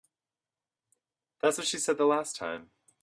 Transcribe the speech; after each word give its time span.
That's 1.43 1.59
what 1.59 1.67
she 1.67 1.77
said 1.77 1.99
the 1.99 2.05
last 2.07 2.35
time. 2.35 2.71